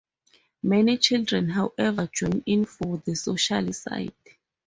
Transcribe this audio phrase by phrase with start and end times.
[0.63, 4.15] Many children however join in for the social side.